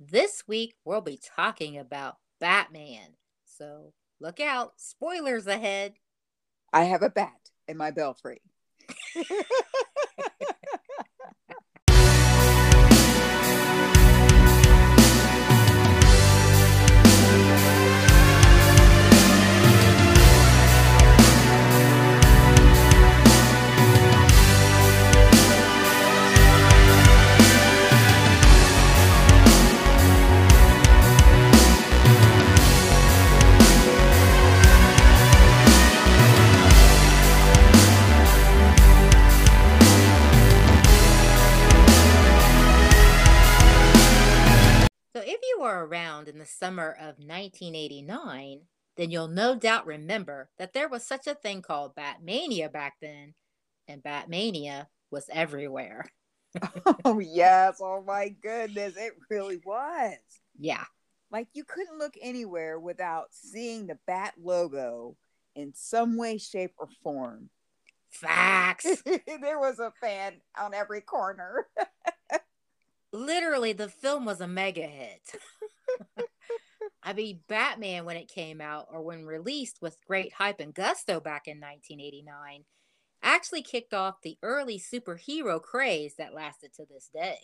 [0.00, 3.16] This week we'll be talking about Batman.
[3.44, 5.94] So look out, spoilers ahead.
[6.72, 8.40] I have a bat in my belfry.
[45.18, 48.60] So if you were around in the summer of 1989,
[48.96, 53.34] then you'll no doubt remember that there was such a thing called Batmania back then,
[53.88, 56.04] and Batmania was everywhere.
[57.04, 60.18] oh yes, oh my goodness, it really was.
[60.56, 60.84] Yeah.
[61.32, 65.16] Like you couldn't look anywhere without seeing the bat logo
[65.56, 67.50] in some way, shape, or form.
[68.08, 69.02] Facts.
[69.26, 71.66] there was a fan on every corner.
[73.12, 75.36] Literally, the film was a mega hit.
[77.02, 81.20] I mean, Batman, when it came out or when released with great hype and gusto
[81.20, 82.64] back in 1989,
[83.22, 87.38] actually kicked off the early superhero craze that lasted to this day.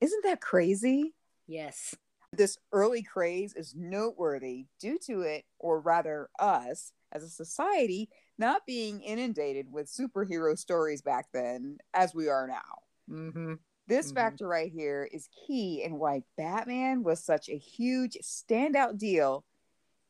[0.00, 1.14] Isn't that crazy?
[1.46, 1.94] Yes.
[2.32, 8.66] This early craze is noteworthy due to it, or rather, us as a society not
[8.66, 12.82] being inundated with superhero stories back then as we are now.
[13.10, 13.54] Mm-hmm.
[13.88, 14.14] This Mhm.
[14.14, 19.44] factor right here is key in why Batman was such a huge standout deal,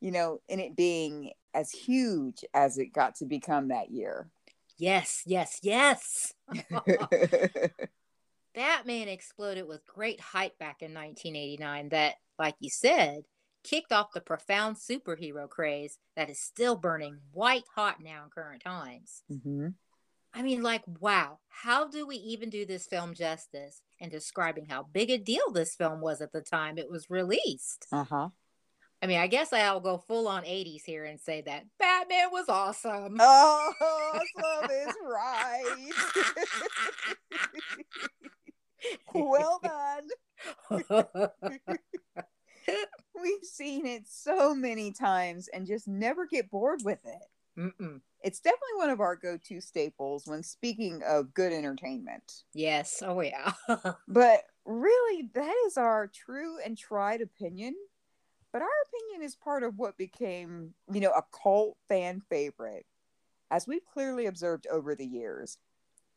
[0.01, 4.31] you know, in it being as huge as it got to become that year.
[4.79, 6.35] Yes, yes, yes.
[8.55, 13.23] Batman exploded with great hype back in 1989 that, like you said,
[13.63, 18.63] kicked off the profound superhero craze that is still burning white hot now in current
[18.63, 19.23] times.
[19.31, 19.75] Mhm.
[20.35, 24.85] I mean, like, wow, how do we even do this film justice in describing how
[24.85, 27.87] big a deal this film was at the time it was released?
[27.93, 28.29] Uh-huh.
[29.01, 32.49] I mean, I guess I'll go full on 80s here and say that Batman was
[32.49, 33.17] awesome.
[33.21, 35.91] Oh, awesome is right.
[39.15, 40.09] well done.
[43.21, 47.23] We've seen it so many times and just never get bored with it.
[47.59, 48.01] Mm-mm.
[48.23, 52.45] It's definitely one of our go-to staples when speaking of good entertainment.
[52.55, 53.03] Yes.
[53.05, 53.53] Oh, yeah.
[54.09, 57.75] But really, that is our true and tried opinion.
[58.53, 62.87] But our opinion is part of what became, you know, a cult fan favorite.
[63.51, 65.59] As we've clearly observed over the years,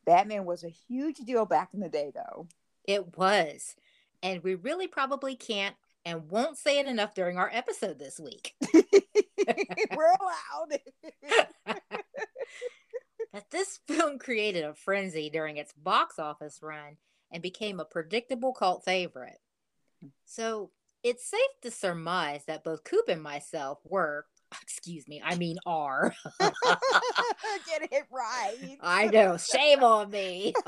[0.06, 2.48] Batman was a huge deal back in the day, though.
[2.86, 3.76] It was.
[4.24, 5.76] And we really probably can't
[6.06, 8.54] and won't say it enough during our episode this week.
[8.74, 10.80] We're allowed.
[13.34, 16.98] that this film created a frenzy during its box office run
[17.32, 19.40] and became a predictable cult favorite.
[20.26, 20.72] So
[21.04, 24.26] it's safe to surmise that both Coop and myself were,
[24.62, 26.14] excuse me, I mean are.
[26.40, 26.52] Get
[27.92, 28.78] it right.
[28.82, 30.54] I know, shame on me.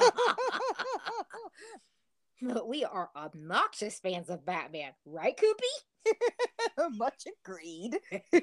[2.48, 6.18] but we are obnoxious fans of Batman, right, Coopy?
[6.98, 8.00] Much agreed.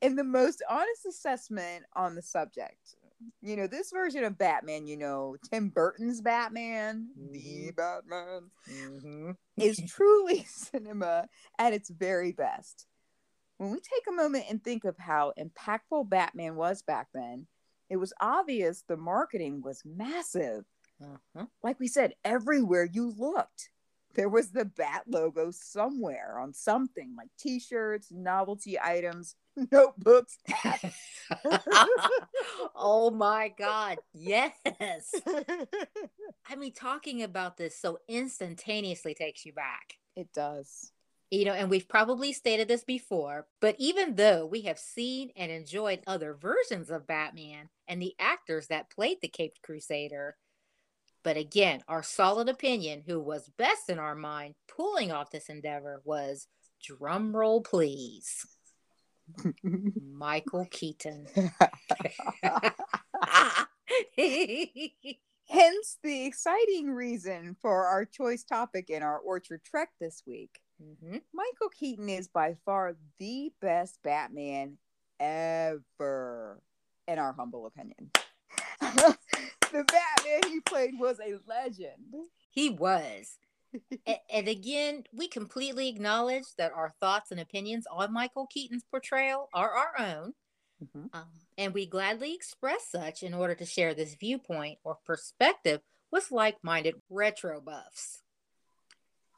[0.00, 2.96] in the most honest assessment on the subject.
[3.40, 7.76] You know, this version of Batman, you know, Tim Burton's Batman, the Mhm.
[7.76, 9.30] Batman, mm-hmm.
[9.56, 11.28] is truly cinema
[11.58, 12.86] at its very best.
[13.58, 17.46] When we take a moment and think of how impactful Batman was back then,
[17.88, 20.64] it was obvious the marketing was massive.
[21.02, 21.46] Uh-huh.
[21.62, 23.70] Like we said, everywhere you looked,
[24.14, 29.36] there was the Bat logo somewhere on something like t shirts, novelty items,
[29.72, 30.38] notebooks.
[32.76, 33.98] oh my God.
[34.12, 34.52] Yes.
[36.46, 39.94] I mean, talking about this so instantaneously takes you back.
[40.16, 40.92] it does.
[41.30, 45.50] You know, and we've probably stated this before, but even though we have seen and
[45.50, 50.36] enjoyed other versions of Batman and the actors that played the Caped Crusader,
[51.24, 56.00] but again, our solid opinion, who was best in our mind pulling off this endeavor,
[56.04, 56.46] was
[56.88, 58.46] drumroll please,
[59.62, 61.26] Michael Keaton.
[65.48, 70.60] Hence the exciting reason for our choice topic in our Orchard Trek this week.
[70.82, 71.22] Mhm.
[71.32, 74.78] Michael Keaton is by far the best Batman
[75.20, 76.60] ever,
[77.06, 78.10] in our humble opinion.
[79.72, 82.14] the Batman he played was a legend.
[82.50, 83.38] He was.
[84.06, 89.48] and, and again, we completely acknowledge that our thoughts and opinions on Michael Keaton's portrayal
[89.54, 90.34] are our own.
[90.82, 91.08] Mhm.
[91.14, 95.80] Um, and we gladly express such in order to share this viewpoint or perspective
[96.10, 98.22] with like minded retro buffs.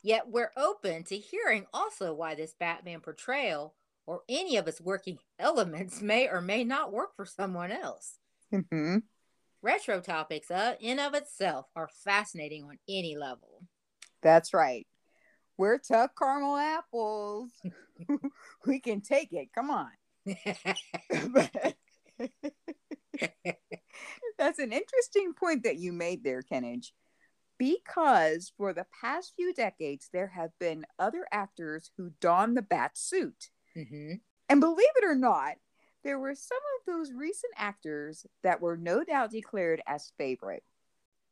[0.03, 3.75] Yet we're open to hearing also why this Batman portrayal
[4.07, 8.19] or any of its working elements may or may not work for someone else.
[8.53, 9.03] Mhm.
[9.65, 13.63] Retro topics, uh, in of itself, are fascinating on any level.
[14.21, 14.87] That's right.
[15.57, 17.51] We're tough caramel apples.
[18.67, 19.49] we can take it.
[19.55, 19.89] Come on.
[24.37, 26.93] That's an interesting point that you made there, Kennage.
[27.59, 32.99] Because for the past few decades, there have been other actors who don the bat
[32.99, 33.49] suit.
[33.75, 34.21] Mhm.
[34.51, 35.55] And believe it or not,
[36.05, 40.63] there were some of those recent actors that were no doubt declared as favorite.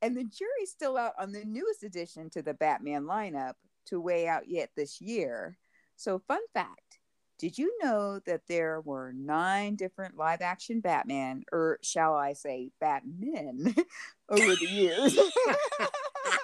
[0.01, 3.55] And the jury's still out on the newest addition to the Batman lineup
[3.87, 5.59] to weigh out yet this year.
[5.97, 6.99] So, fun fact
[7.39, 12.71] did you know that there were nine different live action Batman, or shall I say
[12.81, 13.75] Batmen,
[14.29, 15.19] over the years?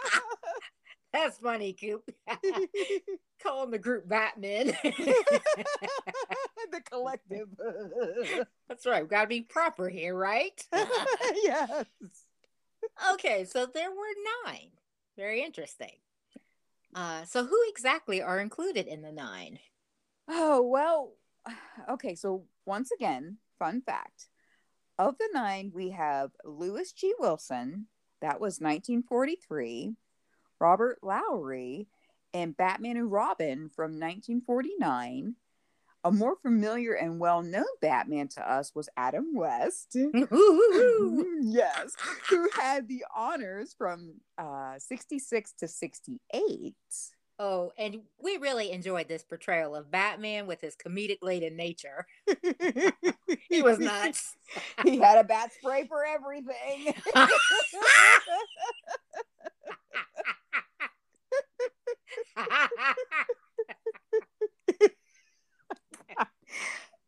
[1.13, 2.11] That's funny, Coop.
[3.43, 4.67] Calling the group Batman.
[4.83, 7.49] the collective.
[8.69, 9.03] That's right.
[9.03, 10.63] We've got to be proper here, right?
[11.43, 11.85] yes.
[13.13, 14.71] okay, so there were nine.
[15.17, 15.97] Very interesting.
[16.95, 19.59] Uh, so who exactly are included in the nine?
[20.29, 21.13] Oh, well,
[21.89, 22.15] okay.
[22.15, 24.29] So, once again, fun fact
[24.99, 27.15] of the nine, we have Lewis G.
[27.19, 27.87] Wilson,
[28.21, 29.95] that was 1943,
[30.61, 31.89] Robert Lowery,
[32.35, 35.35] and Batman and Robin from 1949.
[36.05, 39.97] A more familiar and well known Batman to us was Adam West.
[41.43, 41.97] yes,
[42.31, 46.75] who had the honors from uh, 66 to 68.
[47.41, 52.07] oh, and we really enjoyed this portrayal of Batman with his comedic laden nature.
[53.51, 54.37] He was nuts.
[54.85, 56.95] he had a bat spray for everything.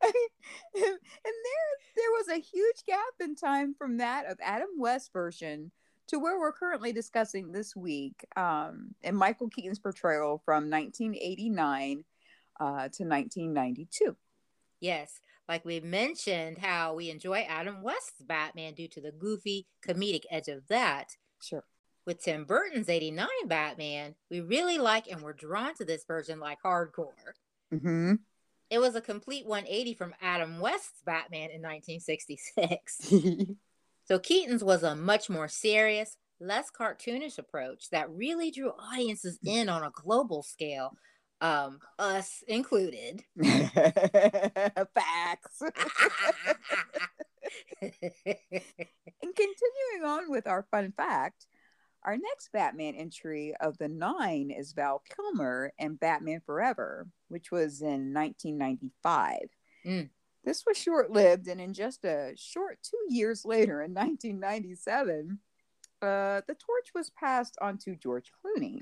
[0.03, 0.93] And
[1.25, 5.71] there there was a huge gap in time from that of Adam West version
[6.09, 12.05] to where we're currently discussing this week um, and Michael Keaton's portrayal from 1989
[12.59, 14.17] uh, to 1992.
[14.81, 20.23] yes, like we mentioned, how we enjoy Adam West's Batman due to the goofy comedic
[20.31, 21.17] edge of that.
[21.43, 21.65] Sure.
[22.07, 26.59] With Tim Burton's 89 Batman, we really like and were drawn to this version like
[26.65, 27.13] hardcore.
[27.73, 28.15] Mm-hmm.
[28.71, 33.13] It was a complete 180 from Adam West's Batman in 1966.
[34.11, 39.69] So Keaton's was a much more serious, less cartoonish approach that really drew audiences in
[39.69, 40.97] on a global scale,
[41.41, 43.23] um, us included.
[43.41, 45.63] Facts.
[47.83, 51.47] And continuing on with our fun fact,
[52.03, 57.83] our next Batman entry of the nine is Val Kilmer and Batman Forever, which was
[57.83, 59.39] in 1995.
[59.85, 60.09] Mm.
[60.45, 65.39] This was short lived, and in just a short two years later, in 1997,
[66.01, 68.81] uh, the torch was passed on to George Clooney.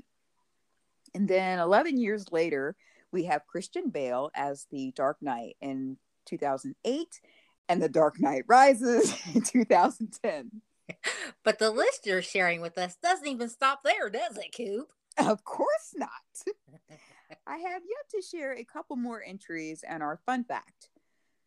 [1.13, 2.77] And then 11 years later,
[3.11, 7.21] we have Christian Bale as the Dark Knight in 2008
[7.67, 10.61] and The Dark Knight Rises in 2010.
[11.43, 14.89] but the list you're sharing with us doesn't even stop there, does it, Coop?
[15.17, 16.09] Of course not.
[17.47, 20.89] I have yet to share a couple more entries and our fun fact.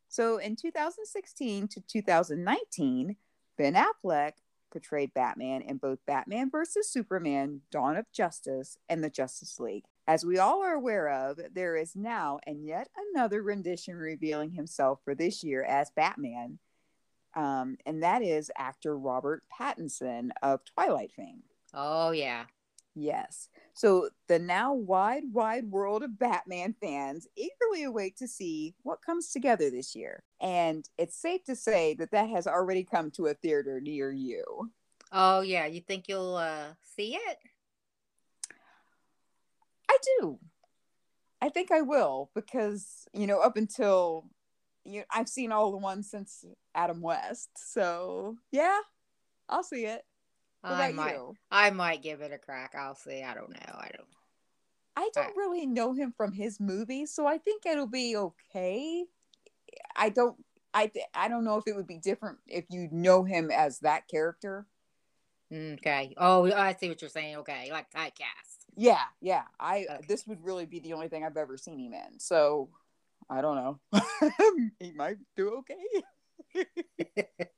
[0.08, 3.16] So in 2016 to 2019,
[3.56, 4.32] Ben Affleck
[4.70, 6.90] portrayed Batman in both Batman vs.
[6.90, 9.84] Superman, Dawn of Justice, and the Justice League.
[10.06, 15.00] As we all are aware of, there is now and yet another rendition revealing himself
[15.04, 16.58] for this year as Batman,
[17.34, 21.42] um, and that is actor Robert Pattinson of Twilight fame.
[21.74, 22.44] Oh, yeah.
[22.94, 23.48] Yes.
[23.72, 29.30] So the now wide, wide world of Batman fans eagerly await to see what comes
[29.30, 30.22] together this year.
[30.40, 34.70] And it's safe to say that that has already come to a theater near you.
[35.10, 35.66] Oh, yeah.
[35.66, 37.38] You think you'll uh, see it?
[39.88, 40.38] I do.
[41.40, 44.26] I think I will because, you know, up until
[44.84, 47.50] you I've seen all the ones since Adam West.
[47.56, 48.78] So, yeah,
[49.48, 50.04] I'll see it.
[50.62, 51.14] What I might.
[51.14, 51.34] you?
[51.50, 52.74] I might give it a crack.
[52.78, 53.22] I'll see.
[53.22, 53.74] I don't know.
[53.74, 54.08] I don't.
[54.94, 59.04] I don't really know him from his movies, so I think it'll be okay.
[59.96, 60.36] I don't
[60.74, 63.80] I th- I don't know if it would be different if you know him as
[63.80, 64.66] that character.
[65.52, 66.14] Okay.
[66.16, 67.36] Oh, I see what you're saying.
[67.36, 68.66] Okay, like typecast.
[68.74, 69.42] Yeah, yeah.
[69.60, 70.04] I Okay.
[70.08, 72.18] this would really be the only thing I've ever seen him in.
[72.18, 72.70] So
[73.30, 73.80] I don't know.
[74.78, 75.62] he might do
[76.54, 76.64] okay.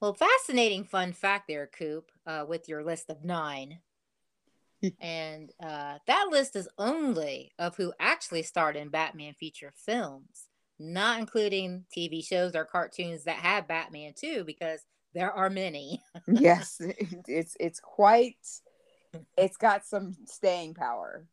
[0.00, 3.78] Well, fascinating fun fact there, Coop, uh, with your list of nine.
[5.00, 11.18] and uh, that list is only of who actually starred in Batman feature films, not
[11.18, 14.80] including TV shows or cartoons that have Batman too, because
[15.14, 16.02] there are many.
[16.28, 16.76] yes,
[17.26, 18.36] it's it's quite
[19.38, 21.26] it's got some staying power.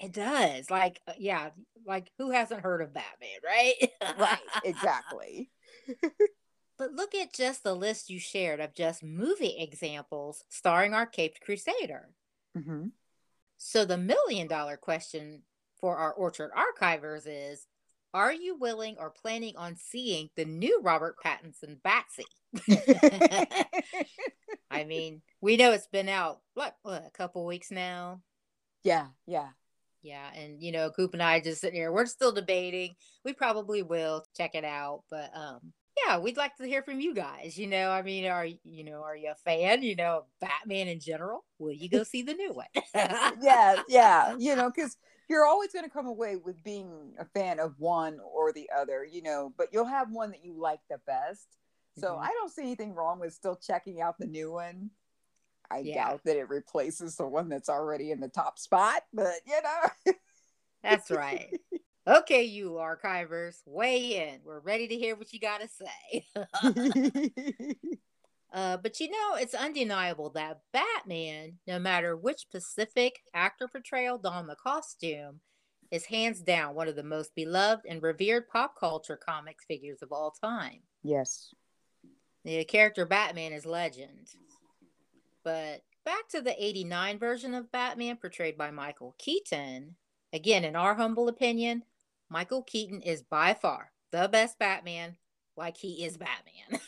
[0.00, 0.70] It does.
[0.70, 1.50] Like, uh, yeah,
[1.86, 3.90] like who hasn't heard of Batman, right?
[4.18, 5.50] Right, exactly.
[6.78, 11.40] But look at just the list you shared of just movie examples starring our Caped
[11.40, 12.10] Crusader.
[12.56, 12.86] hmm
[13.56, 15.42] So the million dollar question
[15.80, 17.66] for our Orchard Archivers is
[18.14, 22.24] Are you willing or planning on seeing the new Robert Pattinson Batsy?
[24.70, 28.22] I mean, we know it's been out, what, what a couple weeks now?
[28.84, 29.48] yeah, yeah.
[30.02, 32.94] Yeah, and you know, Coop and I just sitting here, we're still debating.
[33.24, 35.72] We probably will check it out, but um,
[36.06, 37.58] yeah, we'd like to hear from you guys.
[37.58, 39.82] You know, I mean, are you know, are you a fan?
[39.82, 41.44] You know, Batman in general?
[41.58, 42.66] Will you go see the new one?
[42.94, 44.36] yeah, yeah.
[44.38, 44.96] You know, because
[45.28, 49.04] you're always going to come away with being a fan of one or the other,
[49.04, 51.46] you know, but you'll have one that you like the best.
[51.98, 52.22] So Mhm.
[52.22, 54.90] I don't see anything wrong with still checking out the new one.
[55.70, 55.94] I Yeah.
[56.10, 60.12] doubt that it replaces the one that's already in the top spot, but you know.
[60.82, 61.58] That's right.
[62.06, 64.40] Okay, you archivers, weigh in.
[64.42, 66.24] We're ready to hear what you got to say.
[68.54, 74.48] uh, but you know, it's undeniable that Batman, no matter which specific actor portrayal donned
[74.48, 75.40] the costume,
[75.90, 80.10] is hands down one of the most beloved and revered pop culture comics figures of
[80.10, 80.80] all time.
[81.02, 81.52] yes.
[82.46, 84.30] The character Batman is legend.
[85.44, 89.96] But back to the 89 version of Batman portrayed by Michael Keaton.
[90.32, 91.84] Again, in our humble opinion,
[92.28, 95.16] Michael Keaton is by far the best Batman,
[95.56, 96.80] like he is Batman.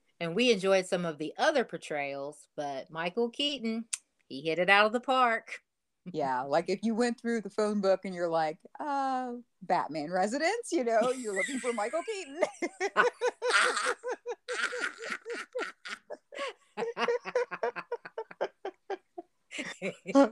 [0.20, 3.84] and we enjoyed some of the other portrayals, but Michael Keaton,
[4.28, 5.60] he hit it out of the park.
[6.12, 10.72] Yeah, like if you went through the phone book and you're like, uh, Batman residence,
[10.72, 12.40] you know, you're looking for Michael Keaton.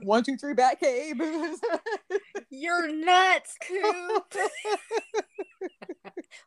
[0.03, 1.19] One, two, three, Batcave.
[2.49, 4.33] You're nuts, Coop.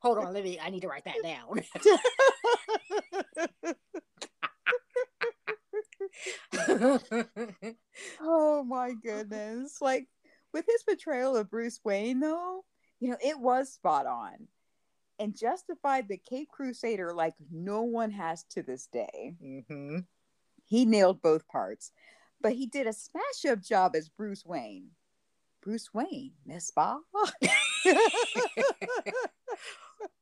[0.00, 1.62] Hold on, let me I need to write that down.
[8.20, 9.80] oh my goodness.
[9.80, 10.08] Like
[10.52, 12.64] with his portrayal of Bruce Wayne, though,
[13.00, 14.48] you know, it was spot on
[15.18, 19.34] and justified the Cape Crusader like no one has to this day.
[19.68, 19.98] hmm
[20.64, 21.92] He nailed both parts,
[22.40, 24.90] but he did a smash up job as Bruce Wayne.
[25.62, 26.98] Bruce Wayne, n'est-ce pas?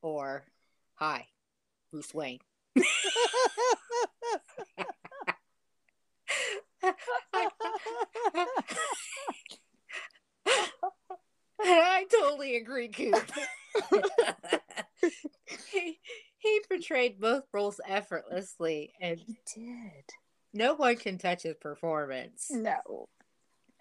[0.02, 0.44] or
[0.94, 1.26] hi,
[1.90, 2.40] Bruce Wayne.
[11.62, 13.30] I totally agree, Coop.
[15.72, 15.98] he,
[16.38, 20.04] he portrayed both roles effortlessly, and he did.
[20.54, 22.46] no one can touch his performance.
[22.50, 23.08] No.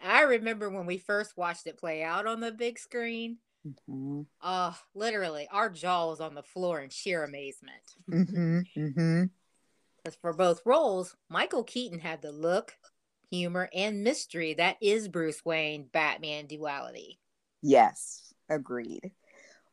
[0.01, 3.37] I remember when we first watched it play out on the big screen.
[3.67, 4.21] Mm-hmm.
[4.41, 7.81] Oh, literally, our jaw was on the floor in sheer amazement.
[8.09, 8.59] Mm-hmm.
[8.77, 9.23] Mm-hmm.
[10.03, 12.77] Because for both roles, Michael Keaton had the look,
[13.29, 17.19] humor, and mystery that is Bruce Wayne Batman duality.
[17.61, 19.11] Yes, agreed.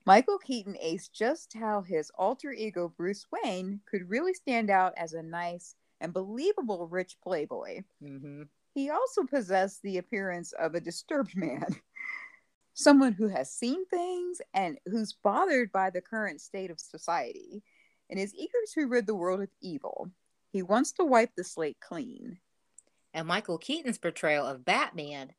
[0.04, 5.12] Michael Keaton aced just how his alter ego Bruce Wayne could really stand out as
[5.14, 7.83] a nice and believable rich playboy.
[8.00, 8.42] hmm
[8.75, 11.66] He also possessed the appearance of a disturbed man,
[12.75, 17.62] someone who has seen things and who's bothered by the current state of society
[18.10, 20.10] and is eager to rid the world of evil.
[20.50, 22.38] He wants to wipe the slate clean.
[23.12, 25.32] And Michael Keaton's portrayal of Batman,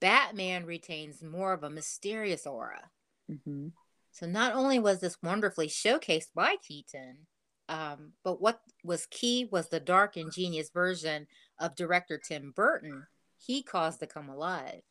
[0.00, 2.90] Batman retains more of a mysterious aura.
[3.30, 3.68] Mm-hmm.
[4.12, 7.26] So not only was this wonderfully showcased by Keaton,
[7.68, 11.26] um, but what was key was the dark and genius version
[11.58, 13.06] of director Tim Burton.
[13.38, 14.82] He caused to come alive.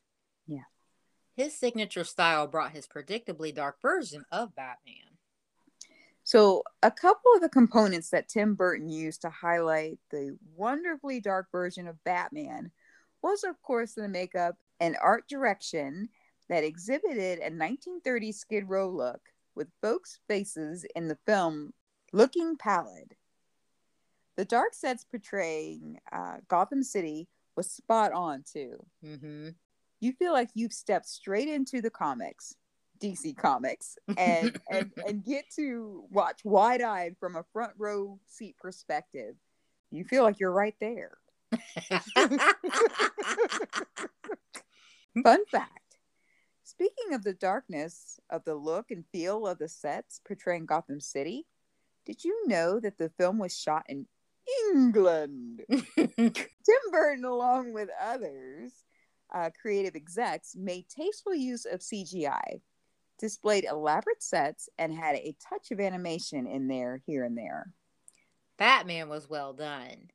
[0.47, 0.63] Yeah.
[1.35, 5.12] His signature style brought his predictably dark version of Batman.
[6.33, 11.51] So, a couple of the components that Tim Burton used to highlight the wonderfully dark
[11.51, 12.71] version of Batman
[13.21, 16.09] was, of course, the makeup and art direction
[16.49, 19.21] that exhibited a 1930s Skid Row look
[19.53, 21.71] with folks' faces in the film
[22.13, 23.13] looking pallid.
[24.35, 28.83] The dark sets portraying uh, Gotham City was spot on too.
[29.05, 29.49] Mm-hmm.
[29.99, 32.55] You feel like you've stepped straight into the comics,
[33.03, 38.55] DC Comics, and and, and get to watch wide eyed from a front row seat
[38.59, 39.35] perspective.
[39.91, 41.17] You feel like you're right there.
[45.23, 45.83] Fun fact
[46.73, 51.45] Speaking of the darkness of the look and feel of the sets portraying Gotham City,
[52.03, 54.07] did you know that the film was shot in
[54.71, 55.61] England?
[55.69, 58.71] Tim Burton, along with others,
[59.33, 62.61] uh, creative execs, made tasteful use of CGI,
[63.19, 67.71] displayed elaborate sets, and had a touch of animation in there, here and there.
[68.57, 70.09] Batman was well done.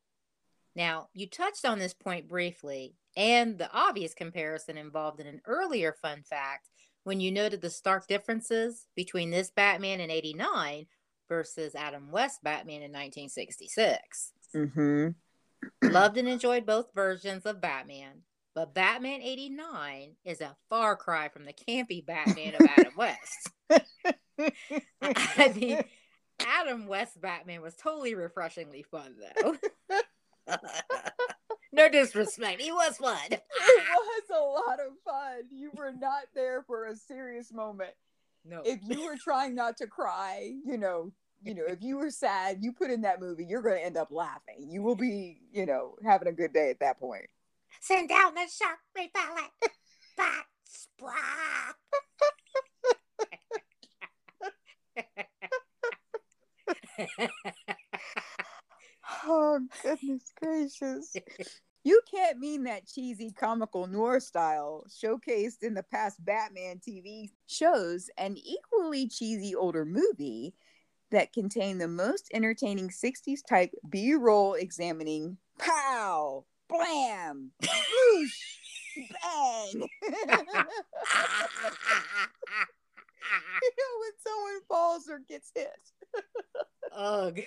[0.76, 5.93] Now, you touched on this point briefly, and the obvious comparison involved in an earlier
[5.93, 6.69] fun fact
[7.02, 10.87] when you noted the stark differences between this Batman in 89
[11.28, 14.33] versus Adam West Batman in 1966.
[14.55, 15.90] Mm-hmm.
[15.90, 18.23] Loved and enjoyed both versions of Batman,
[18.59, 23.53] but Batman 89 is a far cry from the campy Batman of Adam West.
[25.00, 25.81] I mean,
[26.41, 29.55] Adam West Batman was totally refreshingly fun, though.
[31.73, 33.17] no disrespect, he was fun.
[33.31, 35.45] it was a lot of fun.
[35.53, 37.93] You were not there for a serious moment.
[38.45, 38.62] No.
[38.65, 41.12] If you were trying not to cry, you know,
[41.45, 43.97] you know, if you were sad, you put in that movie, you're going to end
[43.97, 44.67] up laughing.
[44.69, 47.27] You will be, you know, having a good day at that point.
[47.80, 49.52] Send down the shark repellent.
[50.16, 51.76] Bat splat.
[59.25, 61.14] Oh, goodness gracious.
[61.85, 68.11] You can't mean that cheesy comical noir style showcased in the past Batman TV shows
[68.18, 70.54] an equally cheesy older movie
[71.11, 78.40] that contained the most entertaining 60s type B roll examining pow, blam, whoosh,
[78.96, 79.68] bang.
[79.72, 79.88] you know,
[84.00, 85.68] when someone falls or gets hit.
[86.96, 87.40] Ugh.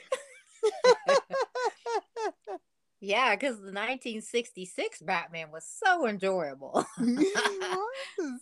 [3.00, 6.86] yeah, because the 1966 Batman was so enjoyable.
[7.00, 7.80] It
[8.18, 8.42] was.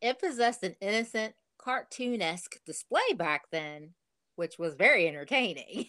[0.00, 3.94] it possessed an innocent, cartoonesque display back then,
[4.36, 5.86] which was very entertaining.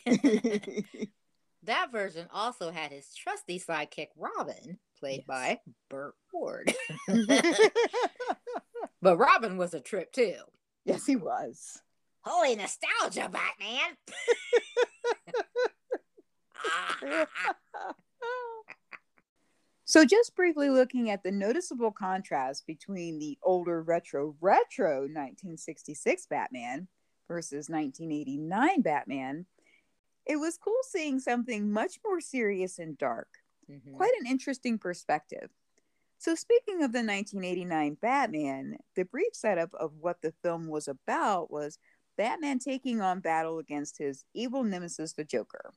[1.67, 5.27] That version also had his trusty sidekick Robin, played Yes.
[5.27, 6.73] by Burt Ward.
[9.01, 10.35] but Robin was a trip too.
[10.83, 11.81] yes, he was.
[12.21, 13.95] Holy nostalgia, Batman!
[19.85, 26.87] so, just briefly looking at the noticeable contrast between the older retro retro 1966 Batman
[27.27, 29.45] versus 1989 Batman,
[30.27, 33.29] it was cool seeing something much more serious and dark.
[33.69, 33.95] Mhm.
[33.95, 35.51] Quite an interesting perspective.
[36.19, 41.51] So, speaking of the 1989 Batman, the brief setup of what the film was about
[41.51, 41.77] was
[42.17, 45.73] Batman taking on battle against his evil nemesis, the Joker.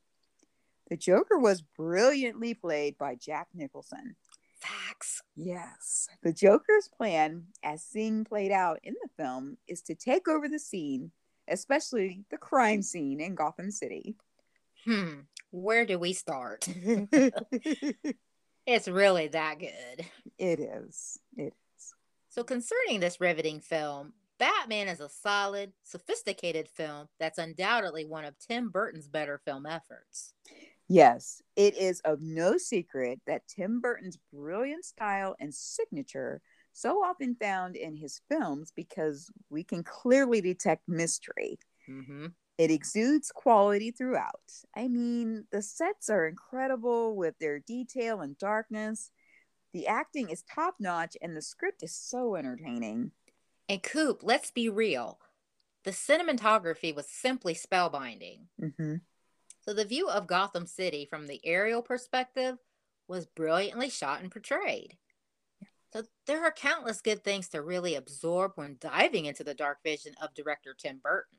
[0.88, 4.16] The Joker was brilliantly played by Jack Nicholson.
[4.60, 5.22] Facts.
[5.36, 6.08] Yes.
[6.22, 10.58] The Joker's plan, as seen played out in the film, is to take over the
[10.58, 11.12] scene,
[11.48, 14.16] especially the crime scene in Gotham City.
[14.84, 15.20] Hmm.
[15.50, 16.68] Where do we start?
[18.66, 20.06] It's really that good.
[20.38, 21.18] It is.
[21.36, 21.94] It is.
[22.28, 28.38] So, concerning this riveting film, Batman is a solid, sophisticated film that's undoubtedly one of
[28.38, 30.34] Tim Burton's better film efforts.
[30.88, 36.40] Yes, it is of no secret that Tim Burton's brilliant style and signature
[36.72, 41.58] so often found in his films because we can clearly detect mystery.
[41.88, 42.26] Mm-hmm.
[42.60, 44.52] It exudes quality throughout.
[44.76, 49.12] I mean, the sets are incredible with their detail and darkness.
[49.72, 53.12] The acting is top notch, and the script is so entertaining.
[53.70, 55.20] And Coop, let's be real.
[55.84, 58.40] The cinematography was simply spellbinding.
[58.60, 58.96] Mm-hmm.
[59.62, 62.58] So, the view of Gotham City from the aerial perspective
[63.08, 64.98] was brilliantly shot and portrayed.
[65.94, 70.12] So, there are countless good things to really absorb when diving into the dark vision
[70.20, 71.38] of director Tim Burton.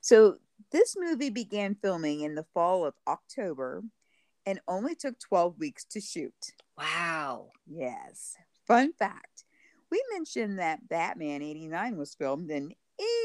[0.00, 0.36] So,
[0.72, 3.82] this movie began filming in the fall of October
[4.46, 6.52] and only took 12 weeks to shoot.
[6.78, 7.48] Wow.
[7.66, 8.36] Yes.
[8.66, 9.44] Fun fact
[9.90, 12.72] we mentioned that Batman 89 was filmed in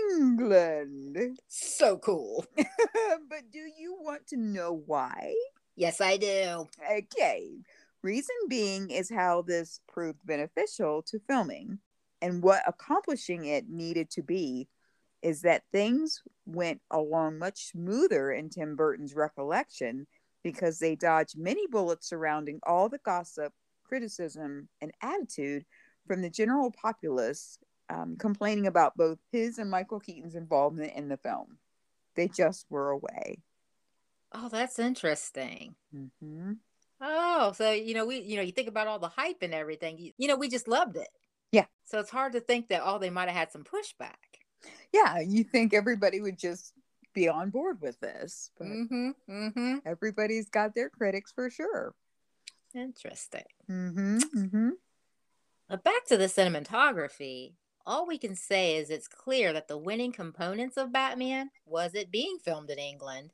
[0.10, 1.38] England.
[1.48, 2.46] So cool.
[2.56, 5.36] but do you want to know why?
[5.76, 6.68] Yes, I do.
[6.92, 7.52] Okay.
[8.02, 11.80] Reason being is how this proved beneficial to filming.
[12.22, 14.68] And what accomplishing it needed to be
[15.22, 20.08] is that things went along much smoother in Tim Burton's recollection
[20.44, 23.52] because they dodged many bullets surrounding all the gossip,
[23.84, 25.66] criticism, and attitude
[26.08, 27.58] from the general populace
[27.90, 31.58] um, complaining about both his and Michael Keaton's involvement in the film.
[32.16, 33.42] They just were away.
[34.32, 35.76] Oh, that's interesting.
[35.96, 36.54] Mm-hmm.
[37.02, 39.98] Oh, so you know, we you know, you think about all the hype and everything.
[39.98, 41.10] You, you know, we just loved it.
[41.52, 41.66] Yeah.
[41.86, 44.35] So it's hard to think that oh, they might have had some pushback.
[44.94, 46.74] Yeah, you think everybody would just
[47.14, 49.10] be on board with this, but Mm-hmm.
[49.30, 49.76] Mm-hmm.
[49.86, 51.94] everybody's got their critics for sure.
[52.74, 53.44] Interesting.
[53.70, 54.18] Mm-hmm.
[54.18, 54.70] Mm-hmm.
[55.70, 57.54] But back to the cinematography,
[57.86, 62.12] all we can say is it's clear that the winning components of Batman was it
[62.12, 63.32] being filmed in England,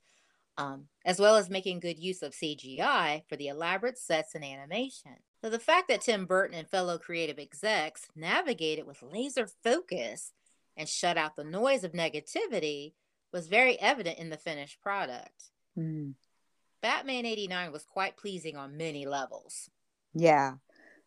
[0.57, 5.15] um, as well as making good use of CGI for the elaborate sets and animation.
[5.41, 10.33] So the fact that Tim Burton and fellow creative execs navigated with laser focus
[10.81, 12.93] and shut out the noise of negativity
[13.31, 15.51] was very evident in the finished product.
[15.77, 16.15] Mm.
[16.81, 19.69] Batman 89 was quite pleasing on many levels.
[20.15, 20.53] Yeah.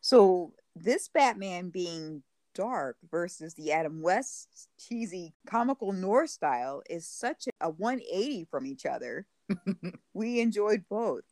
[0.00, 2.22] So this Batman being
[2.54, 8.86] dark versus the Adam West cheesy comical noir style is such a 180 from each
[8.86, 9.26] other.
[10.14, 11.24] we enjoyed both.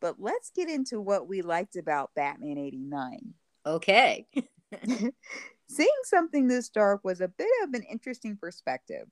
[0.00, 3.34] But let's get into what we liked about Batman 89.
[3.66, 4.26] okay.
[5.72, 9.08] Seeing something this dark was a bit of an interesting perspective.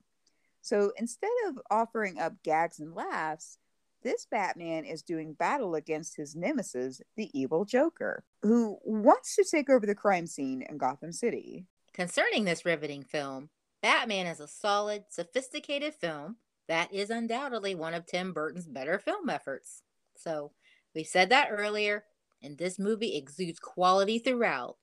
[0.60, 3.56] So instead of offering up gags and laughs,
[4.02, 9.70] this Batman is doing battle against his nemesis, the evil Joker, who wants to take
[9.70, 11.64] over the crime scene in Gotham City.
[11.94, 13.48] Concerning this riveting film,
[13.82, 16.36] Batman is a solid, sophisticated film
[16.68, 19.82] that is undoubtedly one of Tim Burton's better film efforts.
[20.14, 20.52] So,
[20.94, 22.04] we said that earlier,
[22.42, 24.76] and this movie exudes quality throughout.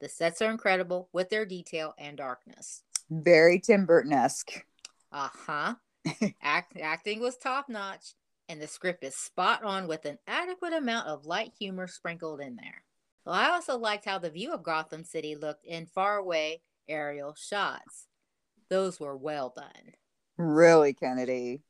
[0.00, 2.82] The sets are incredible with their detail and darkness.
[3.10, 4.64] Very Tim Burton esque.
[5.10, 5.74] Uh huh.
[6.42, 8.14] Act- acting was top notch,
[8.48, 12.56] and the script is spot on with an adequate amount of light humor sprinkled in
[12.56, 12.84] there.
[13.24, 18.06] Well, I also liked how the view of Gotham City looked in faraway aerial shots.
[18.70, 19.94] Those were well done.
[20.36, 21.62] Really, Kennedy.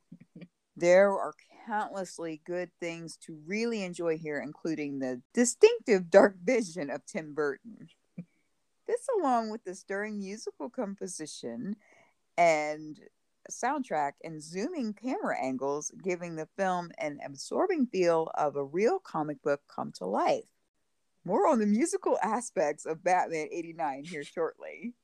[0.76, 1.34] there are
[1.68, 7.88] countlessly good things to really enjoy here, including the distinctive dark vision of Tim Burton.
[8.86, 11.76] This, along with the stirring musical composition
[12.38, 12.98] and
[13.50, 19.42] soundtrack and zooming camera angles, giving the film an absorbing feel of a real comic
[19.42, 20.48] book come to life.
[21.24, 24.94] More on the musical aspects of Batman 89 here shortly.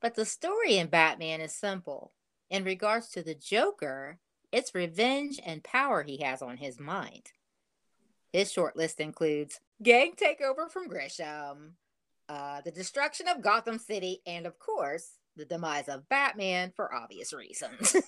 [0.00, 2.12] But the story in Batman is simple.
[2.50, 4.18] In regards to the Joker,
[4.52, 7.32] it's revenge and power he has on his mind.
[8.32, 11.76] His short list includes gang takeover from Grissom,
[12.28, 17.32] uh, the destruction of Gotham City, and of course, the demise of Batman for obvious
[17.32, 17.96] reasons.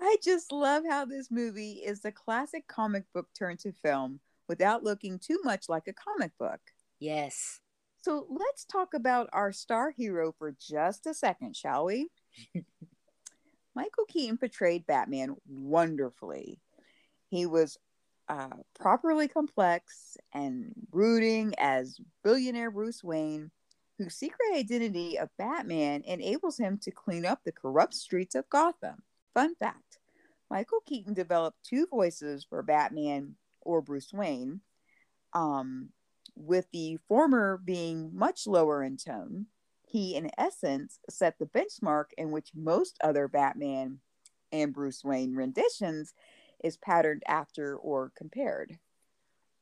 [0.00, 4.84] I just love how this movie is the classic comic book turned to film without
[4.84, 6.60] looking too much like a comic book.
[7.00, 7.60] yes.
[8.06, 12.06] So let's talk about our star hero for just a second, shall we?
[13.74, 16.60] Michael Keaton portrayed Batman wonderfully.
[17.30, 17.78] He was
[18.28, 23.50] uh, properly complex and brooding as billionaire Bruce Wayne,
[23.98, 29.02] whose secret identity of Batman enables him to clean up the corrupt streets of Gotham.
[29.34, 29.98] Fun fact
[30.48, 34.60] Michael Keaton developed two voices for Batman or Bruce Wayne,
[35.32, 35.88] um,
[36.36, 39.46] with the former being much lower in tone.
[39.88, 44.00] He, in essence, set the benchmark in which most other Batman
[44.52, 46.14] and Bruce Wayne renditions
[46.62, 48.78] is patterned after or compared.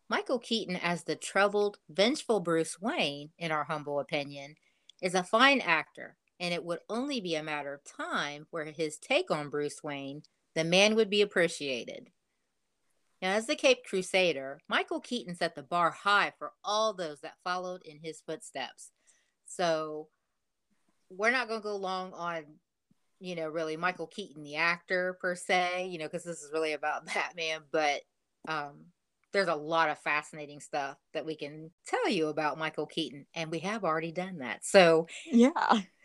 [0.08, 4.56] Michael Keaton, as the troubled, vengeful Bruce Wayne, in our humble opinion,
[5.00, 8.98] is a fine actor, and it would only be a matter of time where his
[8.98, 10.22] take on Bruce Wayne,
[10.54, 12.10] the man would be appreciated.
[13.22, 17.38] Now, as the Cape Crusader, Michael Keaton set the bar high for all those that
[17.42, 18.90] followed in his footsteps.
[19.46, 20.08] So,
[21.10, 22.44] we're not going to go long on,
[23.20, 26.72] you know, really Michael Keaton, the actor per se, you know, because this is really
[26.72, 28.00] about Batman, but
[28.48, 28.86] um,
[29.32, 33.50] there's a lot of fascinating stuff that we can tell you about Michael Keaton, and
[33.50, 34.64] we have already done that.
[34.64, 35.50] So, Yeah.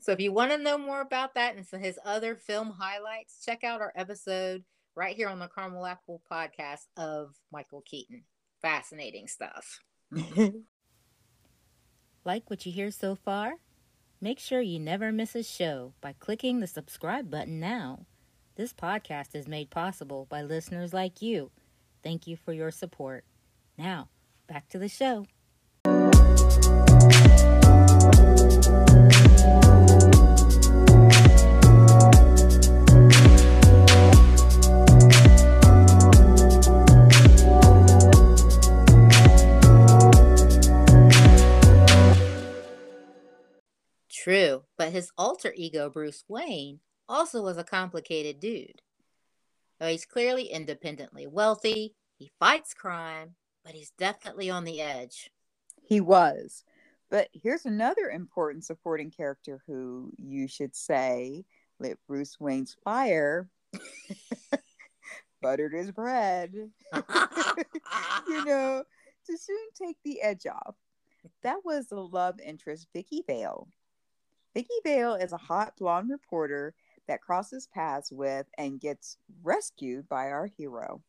[0.00, 3.42] so if you want to know more about that and some his other film highlights,
[3.44, 8.24] check out our episode right here on the Caramel Apple podcast of Michael Keaton.
[8.62, 9.80] Fascinating stuff.
[12.24, 13.54] Like what you hear so far?
[14.20, 18.04] Make sure you never miss a show by clicking the subscribe button now.
[18.56, 21.50] This podcast is made possible by listeners like you.
[22.02, 23.24] Thank you for your support.
[23.78, 24.10] Now,
[24.46, 25.26] back to the show.
[44.76, 48.82] But his alter ego, Bruce Wayne, also was a complicated dude.
[49.78, 55.30] Though he's clearly independently wealthy, he fights crime, but he's definitely on the edge.
[55.82, 56.64] He was.
[57.10, 61.44] But here's another important supporting character who you should say
[61.80, 63.48] lit Bruce Wayne's fire,
[65.42, 66.52] buttered his bread,
[68.28, 68.84] you know,
[69.26, 70.76] to soon take the edge off.
[71.42, 73.66] That was the love interest, Vicki Vale.
[74.54, 76.74] Vicki Vale is a hot blonde reporter
[77.06, 81.02] that crosses paths with and gets rescued by our hero.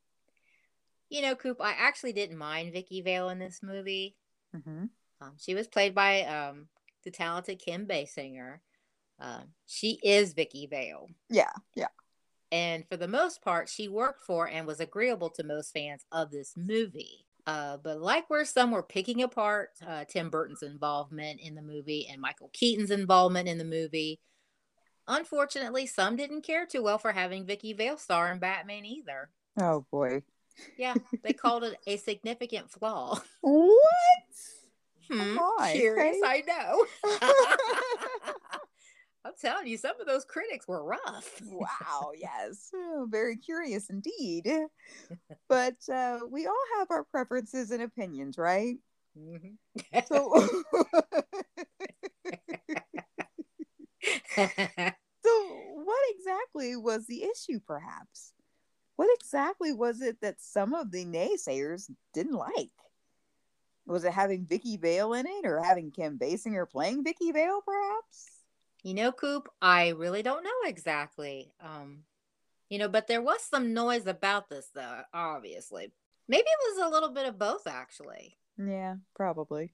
[1.10, 4.15] You know, Coop, I actually didn't mind Vicki Vale in this movie.
[4.56, 4.86] Mm-hmm.
[5.21, 6.67] Um, she was played by um,
[7.04, 8.60] the talented Kim Basinger.
[9.19, 11.08] Uh, she is Vicki Vale.
[11.30, 11.89] Yeah, yeah.
[12.51, 16.32] And for the most part, she worked for and was agreeable to most fans of
[16.32, 17.25] this movie.
[17.47, 22.08] Uh, but like where some were picking apart uh, Tim Burton's involvement in the movie
[22.12, 24.19] and Michael Keaton's involvement in the movie,
[25.08, 29.30] unfortunately, some didn't care too well for having Vicki Vale star in Batman either.
[29.60, 30.23] Oh boy.
[30.77, 33.19] Yeah, they called it a significant flaw.
[33.41, 33.82] What?
[35.10, 35.38] Hmm,
[35.71, 36.21] curious, okay.
[36.23, 36.86] I know.
[39.23, 41.41] I'm telling you, some of those critics were rough.
[41.45, 42.71] wow, yes.
[42.73, 44.49] Oh, very curious indeed.
[45.49, 48.77] But uh, we all have our preferences and opinions, right?
[49.17, 49.57] Mhm.
[50.07, 50.34] So,
[54.38, 55.31] so
[55.73, 58.31] what exactly was the issue, perhaps?
[58.95, 62.71] What exactly was it that some of the naysayers didn't like?
[63.86, 68.40] Was it having Vicki Vale in it or having Kim Basinger playing Vicki Vale, perhaps?
[68.84, 71.54] You know, Coop, I really don't know exactly.
[71.62, 72.00] Um,
[72.70, 75.02] you know, but there was some noise about this, though.
[75.13, 75.91] Obviously,
[76.28, 78.38] maybe it was a little bit of both, actually.
[78.58, 79.74] Yeah, probably.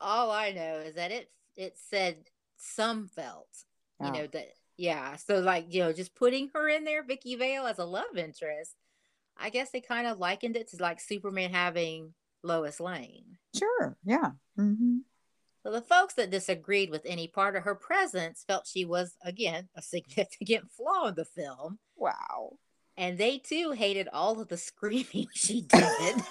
[0.00, 2.16] All I know is that it it said
[2.56, 3.64] some felt,
[4.00, 4.12] you Oh.
[4.12, 5.16] know, that yeah.
[5.16, 8.74] So like, you know, just putting her in there, Vicki Vale as a love interest.
[9.36, 13.38] I guess they kind of likened it to like Superman having Lois Lane.
[13.56, 14.32] Sure, yeah.
[14.56, 14.98] hmm
[15.62, 19.68] So the folks that disagreed with any part of her presence felt she was, again,
[19.76, 21.78] a significant flaw in the film.
[21.96, 22.56] Wow.
[22.96, 26.22] And they too hated all of the screaming she did.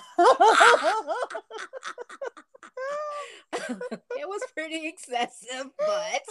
[3.57, 6.21] it was pretty excessive, but.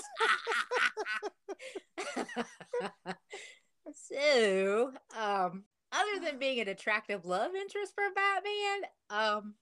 [3.95, 9.55] so, um, other than being an attractive love interest for Batman, um,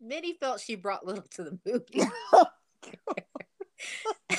[0.00, 2.02] many felt she brought little to the movie.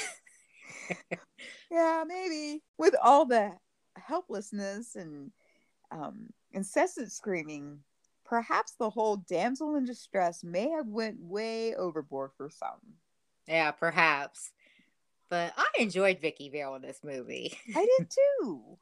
[1.72, 3.52] yeah, maybe with all the
[3.96, 5.32] helplessness and
[5.92, 7.80] um, incessant screaming,
[8.26, 12.80] perhaps the whole damsel in distress may have went way overboard for some.
[13.48, 14.52] Yeah, perhaps.
[15.30, 17.58] But I enjoyed Vicki Vale in this movie.
[17.76, 18.10] I did
[18.42, 18.78] too.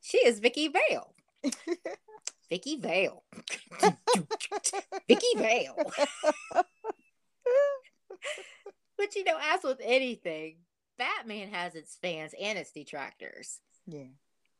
[0.00, 1.14] She is Vicki Vale.
[2.50, 3.22] Vicki Vale.
[5.08, 5.76] Vicki Vale.
[9.04, 10.56] But you know, as with anything,
[10.96, 13.60] Batman has its fans and its detractors.
[13.86, 14.06] yeah.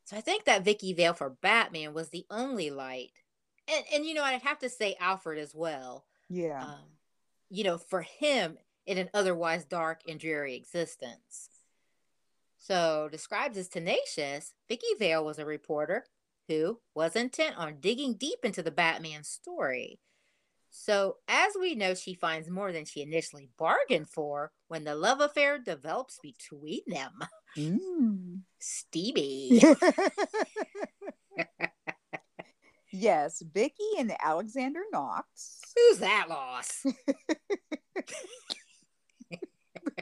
[0.05, 3.13] So I think that Vicki Vale for Batman was the only light.
[3.67, 6.05] And and you know, I'd have to say Alfred as well.
[6.29, 6.63] Yeah.
[6.63, 6.99] Um,
[7.49, 11.49] you know, for him in an otherwise dark and dreary existence.
[12.59, 16.05] So described as tenacious, Vicki Vale was a reporter
[16.49, 20.01] who was intent on digging deep into the Batman story.
[20.77, 25.21] So, as we know, she finds more than she initially bargained for when the love
[25.21, 27.13] affair develops between them.
[27.57, 28.41] Mm.
[28.59, 29.63] Stevie.
[32.93, 35.61] yes, Vicki and Alexander Knox.
[35.77, 36.83] Who's that loss?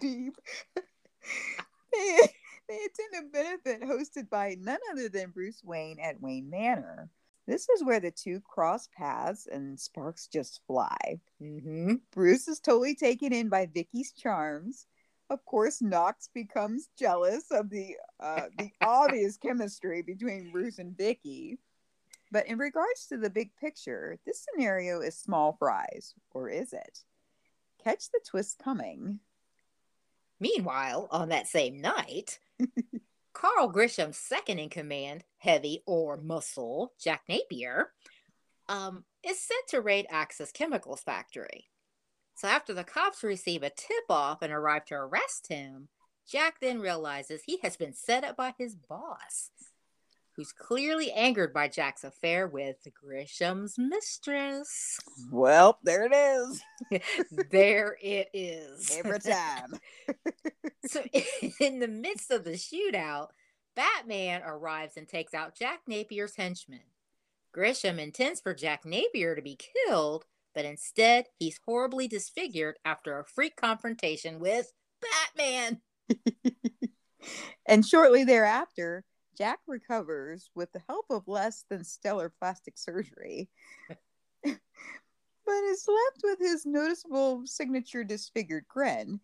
[0.00, 0.34] deep.
[1.92, 2.18] they,
[2.70, 7.10] they attend a benefit hosted by none other than Bruce Wayne at Wayne Manor.
[7.46, 11.20] This is where the two cross paths and sparks just fly.
[11.42, 11.94] Mm-hmm.
[12.12, 14.86] Bruce is totally taken in by Vicki's charms.
[15.28, 21.58] Of course, Knox becomes jealous of the uh, the obvious chemistry between Bruce and Vicki.
[22.30, 27.00] But in regards to the big picture, this scenario is small fries, or is it?
[27.82, 29.20] Catch the twist coming.
[30.40, 32.38] Meanwhile, on that same night,
[33.42, 37.92] Carl Grissom's second in command, heavy or muscle, Jack Napier,
[38.68, 41.66] um, is sent to raid Axis Chemicals factory.
[42.36, 45.88] So after the cops receive a tip off and arrive to arrest him,
[46.30, 49.50] Jack then realizes he has been set up by his boss,
[50.42, 54.98] who's clearly angered by Jack's affair with Grissom's mistress.
[55.30, 56.62] Well, there it is.
[57.50, 58.90] there it is.
[58.98, 59.74] Every time.
[60.86, 61.04] so,
[61.60, 63.28] in the midst of the shootout,
[63.76, 66.80] Batman arrives and takes out Jack Napier's henchmen.
[67.52, 70.24] Grissom intends for Jack Napier to be killed,
[70.56, 74.72] but instead he's horribly disfigured after a freak confrontation with
[75.36, 75.80] Batman.
[77.64, 79.04] and shortly thereafter,
[79.36, 83.48] Jack recovers with the help of less than stellar plastic surgery,
[84.44, 84.58] but
[85.64, 89.20] is left with his noticeable signature disfigured grin,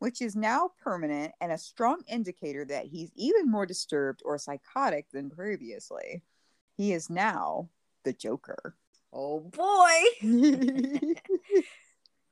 [0.00, 5.06] which is now permanent and a strong indicator that he's even more disturbed or psychotic
[5.12, 6.22] than previously.
[6.76, 7.68] He is now
[8.04, 8.76] the Joker.
[9.12, 9.92] Oh boy!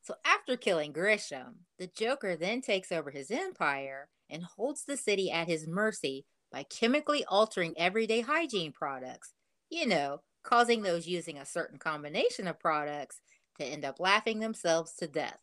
[0.02, 5.30] so, after killing Grissom, the Joker then takes over his empire and holds the city
[5.30, 9.32] at his mercy by chemically altering everyday hygiene products.
[9.70, 13.20] You know, causing those using a certain combination of products
[13.58, 15.38] to end up laughing themselves to death.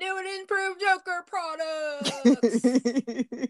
[0.00, 2.62] New and improved Joker products!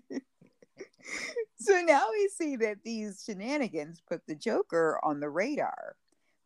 [1.61, 5.95] so now we see that these shenanigans put the Joker on the radar.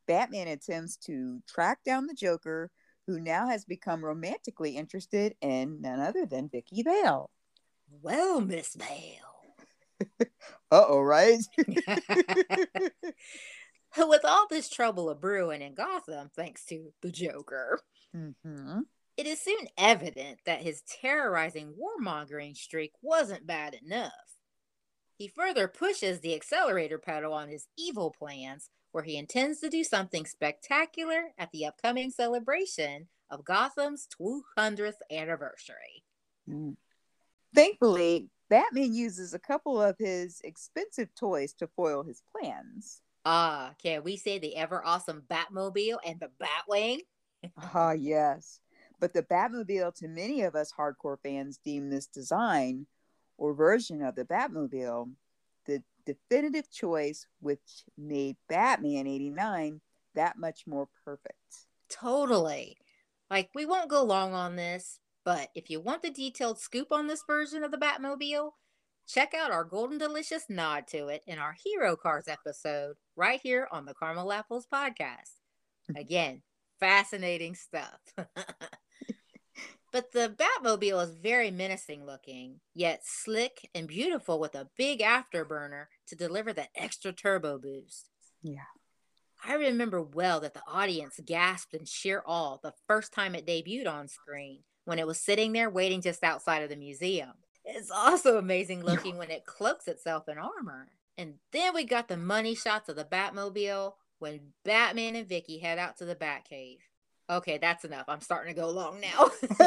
[0.08, 2.70] Batman attempts to track down the Joker,
[3.06, 7.30] who now has become romantically interested in none other than Vicki Vale.
[8.00, 9.31] Well, Miss Vale,
[10.70, 11.38] oh, right?
[13.98, 17.80] With all this trouble of brewing in Gotham, thanks to the Joker,
[18.16, 18.80] mm-hmm.
[19.16, 24.12] it is soon evident that his terrorizing warmongering streak wasn't bad enough.
[25.18, 29.84] He further pushes the accelerator pedal on his evil plans, where he intends to do
[29.84, 36.04] something spectacular at the upcoming celebration of Gotham's 200th anniversary.
[36.48, 36.76] Mm.
[37.54, 43.00] Thankfully, Batman uses a couple of his expensive toys to foil his plans.
[43.24, 46.98] Ah, can we say the ever awesome Batmobile and the Batwing?
[47.74, 48.60] ah, yes.
[49.00, 52.86] But the Batmobile, to many of us hardcore fans, deem this design
[53.38, 55.10] or version of the Batmobile
[55.64, 59.80] the definitive choice, which made Batman 89
[60.14, 61.68] that much more perfect.
[61.88, 62.76] Totally.
[63.30, 67.06] Like, we won't go long on this, but if you want the detailed scoop on
[67.06, 68.50] this version of the Batmobile,
[69.06, 73.68] check out our Golden Delicious nod to it in our Hero Cars episode right here
[73.70, 75.34] on the Caramel Apples podcast.
[75.96, 76.42] Again,
[76.80, 78.00] fascinating stuff.
[79.92, 85.86] but the Batmobile is very menacing looking, yet slick and beautiful with a big afterburner
[86.08, 88.08] to deliver that extra turbo boost.
[88.42, 88.60] Yeah.
[89.44, 93.88] I remember well that the audience gasped in sheer awe the first time it debuted
[93.88, 97.32] on screen when it was sitting there waiting just outside of the museum.
[97.64, 100.88] It's also amazing looking when it cloaks itself in armor.
[101.16, 105.78] And then we got the money shots of the Batmobile when Batman and Vicki head
[105.78, 106.78] out to the Batcave.
[107.30, 108.04] Okay, that's enough.
[108.08, 109.30] I'm starting to go long now.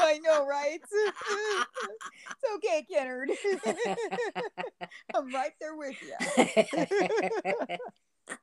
[0.00, 0.80] I know, right?
[0.82, 3.34] it's okay, Kennedy.
[5.14, 7.76] I'm right there with you.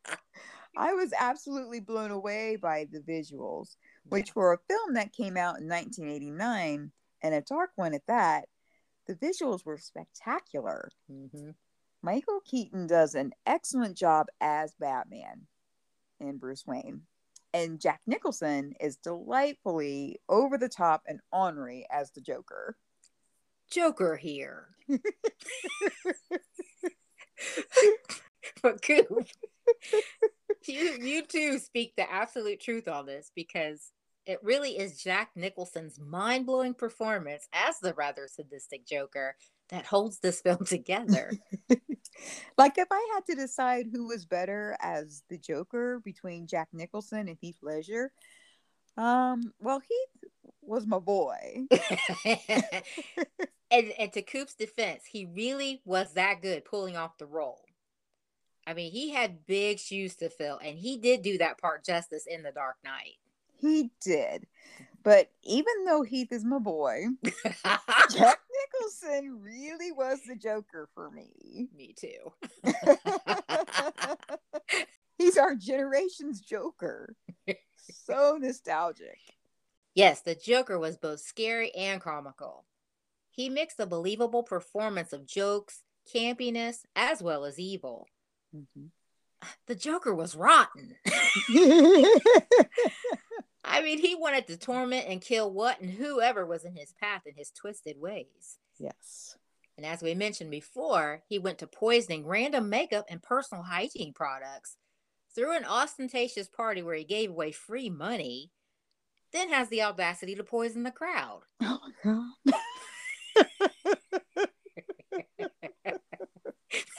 [0.78, 3.76] I was absolutely blown away by the visuals
[4.10, 6.92] which for a film that came out in 1989
[7.22, 8.46] and a dark one at that,
[9.08, 10.90] the visuals were spectacular.
[11.12, 11.52] Mm-hmm.
[12.02, 15.48] Michael Keaton does an excellent job as Batman
[16.20, 17.02] and Bruce Wayne.
[17.54, 22.76] And Jack Nicholson is delightfully over the top and ornery as the Joker.
[23.72, 24.68] Joker here.
[28.62, 29.08] but Coop,
[30.68, 33.92] you you two speak the absolute truth on this because
[34.26, 39.36] it really is Jack Nicholson's mind blowing performance as the rather sadistic Joker
[39.70, 41.32] that holds this film together.
[42.58, 47.28] like, if I had to decide who was better as the Joker between Jack Nicholson
[47.28, 48.12] and Heath Ledger,
[48.98, 50.30] um, well, Heath
[50.62, 51.66] was my boy.
[52.26, 57.62] and, and to Coop's defense, he really was that good pulling off the role.
[58.68, 62.26] I mean, he had big shoes to fill, and he did do that part justice
[62.28, 63.18] in The Dark Knight.
[63.66, 64.46] He did.
[65.04, 67.40] But even though Heath is my boy, Jack
[68.14, 71.68] Nicholson really was the Joker for me.
[71.76, 72.34] Me too.
[75.18, 77.16] He's our generation's Joker.
[78.08, 79.20] so nostalgic.
[79.94, 82.66] Yes, the Joker was both scary and comical.
[83.30, 88.08] He mixed a believable performance of jokes, campiness, as well as evil.
[88.56, 88.86] Mm-hmm.
[89.68, 90.96] The Joker was rotten.
[93.66, 97.24] I mean, he wanted to torment and kill what and whoever was in his path
[97.26, 98.60] in his twisted ways.
[98.80, 99.38] Yes.
[99.78, 104.78] And as we mentioned before, he went to poisoning random makeup and personal hygiene products
[105.34, 108.52] through an ostentatious party where he gave away free money,
[109.34, 111.42] then has the audacity to poison the crowd.
[111.62, 112.54] Oh my god.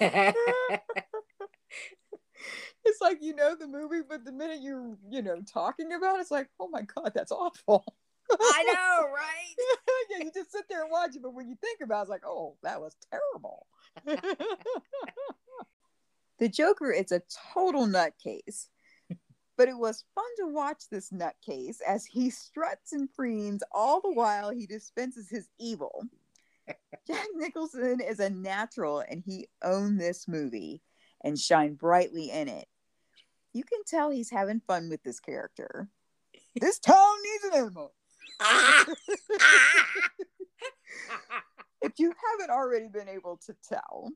[2.87, 6.23] it's like you know the movie, but the minute you're, you know, talking about it,
[6.23, 7.85] it's like, oh my god, that's awful.
[8.31, 9.55] I know, right?
[10.11, 12.11] yeah, you just sit there and watch it, but when you think about it, it's
[12.11, 13.67] like, oh, that was terrible.
[16.39, 17.23] the Joker is a
[17.55, 18.67] total nutcase.
[19.59, 24.13] But it was fun to watch this nutcase as he struts and preens all the
[24.13, 26.05] while he dispenses his evil.
[27.07, 30.83] Jack Nicholson is a natural and he owned this movie
[31.25, 32.67] and shined brightly in it.
[33.57, 35.89] You can tell he's having fun with this character.
[36.61, 37.89] This town needs an enema.
[41.81, 44.11] if you haven't already been able to tell,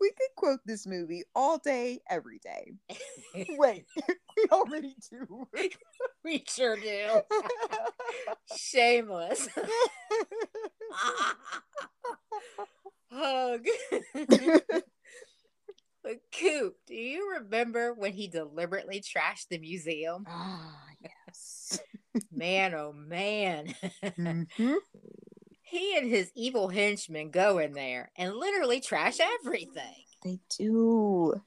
[0.00, 2.72] we could quote this movie all day, every day.
[3.50, 5.46] Wait, we already do.
[6.24, 7.20] we sure do.
[8.56, 9.48] Shameless.
[13.12, 13.66] Hug.
[16.02, 20.24] But Coop, do you remember when he deliberately trashed the museum?
[20.28, 21.80] Ah, yes.
[22.32, 23.74] Man, oh man.
[24.02, 24.46] Mhm.
[25.62, 30.04] he and his evil henchmen go in there and literally trash everything.
[30.24, 31.40] They do.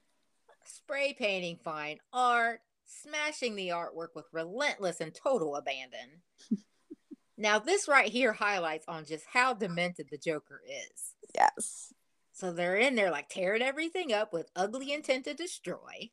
[0.65, 6.21] Spray painting fine art, smashing the artwork with relentless and total abandon.
[7.37, 11.15] now, this right here highlights on just how demented the Joker is.
[11.35, 11.93] Yes.
[12.33, 16.09] So they're in there like tearing everything up with ugly intent to destroy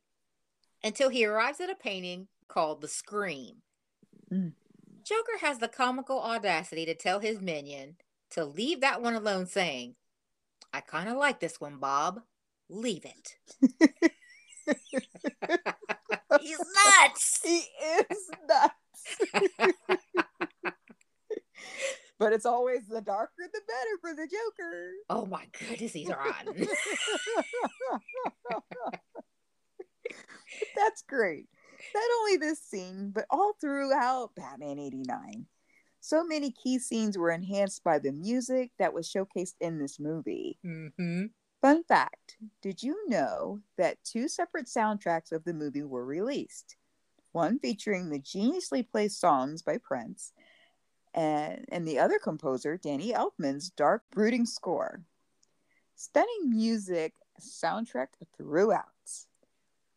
[0.84, 3.56] until he arrives at a painting called The Scream.
[4.32, 4.52] Mm.
[5.02, 7.96] Joker has the comical audacity to tell his minion
[8.32, 9.96] to leave that one alone, saying,
[10.72, 12.20] I kind of like this one, Bob.
[12.68, 14.12] Leave it.
[16.40, 17.40] He's nuts.
[17.42, 17.64] He
[17.98, 19.54] is nuts.
[22.20, 24.90] but it's always the darker the better for the Joker.
[25.08, 26.54] Oh my goodness, he's rotten.
[30.76, 31.46] That's great.
[31.94, 35.46] Not only this scene, but all throughout Batman 89.
[36.00, 40.58] So many key scenes were enhanced by the music that was showcased in this movie.
[40.62, 41.26] hmm
[41.60, 46.76] Fun fact Did you know that two separate soundtracks of the movie were released?
[47.32, 50.32] One featuring the geniusly placed songs by Prince,
[51.14, 55.02] and, and the other composer, Danny Elfman's dark, brooding score.
[55.94, 58.84] Stunning music soundtrack throughout.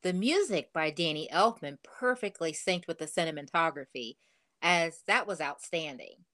[0.01, 4.17] The music by Danny Elfman perfectly synced with the cinematography,
[4.61, 6.25] as that was outstanding.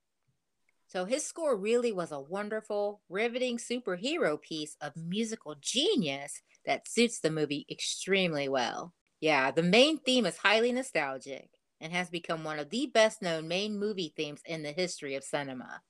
[0.88, 7.20] So his score really was a wonderful, riveting superhero piece of musical genius that suits
[7.20, 8.94] the movie extremely well.
[9.22, 13.48] Yeah, the main theme is highly nostalgic and has become one of the best known
[13.48, 15.82] main movie themes in the history of cinema.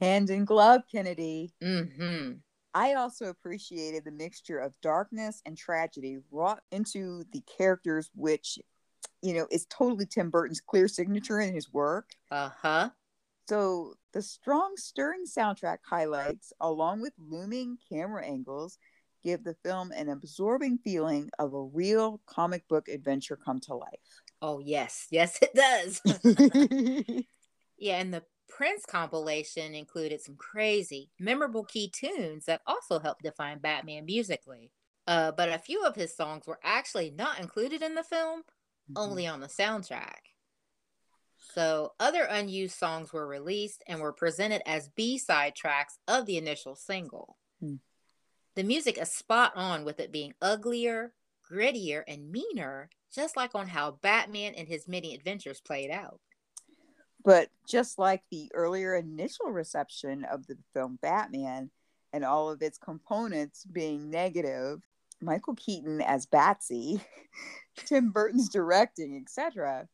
[0.00, 1.54] Hand in glove, Kennedy.
[1.62, 2.32] Mm-hmm.
[2.74, 8.58] I also appreciated the mixture of darkness and tragedy wrought into the characters, which,
[9.22, 12.10] you know, is totally Tim Burton's clear signature in his work.
[12.30, 12.90] Uh huh.
[13.48, 18.78] So the strong, stirring soundtrack highlights, along with looming camera angles,
[19.22, 23.74] give the film an absorbing feeling of a real comic book adventure come to
[24.42, 25.06] Oh, yes.
[25.10, 26.00] Yes, it does.
[27.78, 33.58] yeah, and the Prince compilation included some crazy, memorable key tunes that also helped define
[33.58, 34.70] Batman musically.
[35.06, 38.42] Uh, but a few of his songs were actually not included in the film,
[38.96, 40.20] only on the soundtrack.
[41.36, 46.74] So other unused songs were released and were presented as B-side tracks of the initial
[46.74, 47.36] single.
[47.60, 47.76] Hmm.
[48.54, 51.12] The music is spot on with it being uglier,
[51.50, 56.20] grittier, and meaner, just like on how Batman and his many adventures played out.
[57.24, 61.70] But just like the earlier initial reception of the film Batman
[62.12, 64.82] and all of its components being negative,
[65.22, 67.00] Michael Keaton as Batsy,
[67.76, 69.88] Tim Burton's directing, etc.,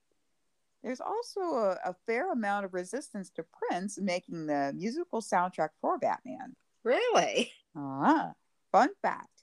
[0.83, 5.99] there's also a, a fair amount of resistance to Prince making the musical soundtrack for
[5.99, 6.57] Batman.
[6.85, 7.53] Really?
[7.77, 8.33] Ah,
[8.73, 9.40] fun fact.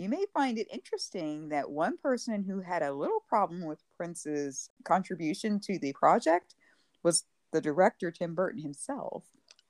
[0.00, 4.70] You may find it interesting that one person who had a little problem with Prince's
[4.84, 6.54] contribution to the project
[7.02, 9.24] was the director Tim Burton himself.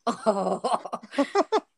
[0.07, 0.63] Oh.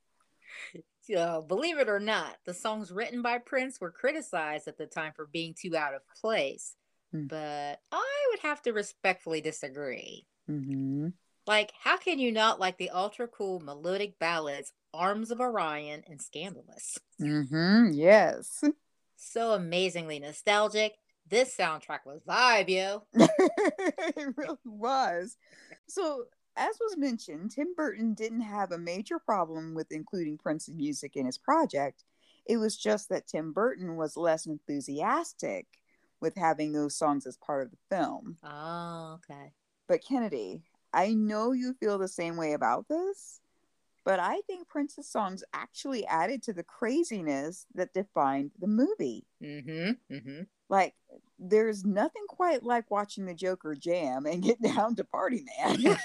[1.09, 5.13] Yeah, believe it or not, the songs written by Prince were criticized at the time
[5.15, 6.77] for being too out of place.
[7.11, 7.27] Hmm.
[7.27, 10.27] But I would have to respectfully disagree.
[10.49, 11.09] Mm-hmm.
[11.47, 16.21] Like, how can you not like the ultra cool melodic ballads Arms of Orion and
[16.21, 16.99] Scandalous?
[17.21, 17.93] Mm-hmm.
[17.93, 18.63] Yes.
[19.17, 20.95] So amazingly nostalgic.
[21.29, 23.05] This soundtrack was vibe, yo.
[23.15, 25.37] it really was.
[25.87, 26.25] So
[26.57, 31.25] as was mentioned, Tim Burton didn't have a major problem with including Prince's music in
[31.25, 32.05] his project.
[32.45, 35.67] It was just that Tim Burton was less enthusiastic
[36.21, 38.37] with having those songs as part of the film.
[38.43, 39.53] Oh, okay.
[39.89, 40.63] But Kennedy,
[40.93, 43.41] I know you feel the same way about this,
[44.05, 49.27] but I think Prince's songs actually added to the craziness that defined the movie.
[49.43, 50.15] Mm-hmm.
[50.15, 50.43] Mm-hmm.
[50.69, 50.95] Like,
[51.39, 55.97] there's nothing quite like watching the Joker jam and get down to Party Man.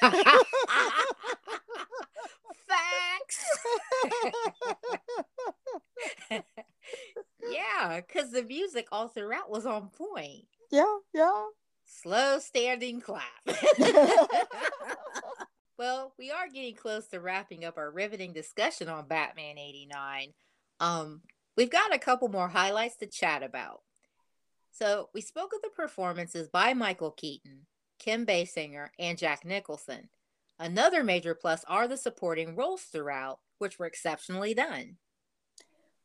[2.68, 3.60] Facts.
[7.50, 10.45] yeah, because the music all throughout was on point.
[10.72, 11.45] yeah, yeah.
[11.86, 13.24] Slow standing clap.
[15.78, 20.34] well, we are getting close to wrapping up our riveting discussion on Batman 89.
[20.80, 21.22] Um,
[21.56, 23.82] we've got a couple more highlights to chat about.
[24.72, 27.66] So, we spoke of the performances by Michael Keaton,
[28.00, 30.10] Kim Basinger, and Jack Nicholson.
[30.60, 34.98] Another major plus are the supporting roles throughout, which were exceptionally done.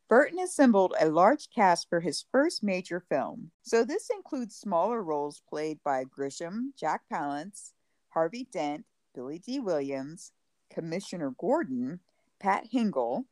[0.09, 3.51] Burton assembled a large cast for his first major film.
[3.63, 7.71] So this includes smaller roles played by Grissom, Jack Palance,
[8.09, 10.31] Harvey Dent, Billy Dee Williams,
[10.69, 11.99] Commissioner Gordon,
[12.39, 13.25] Pat Hingle,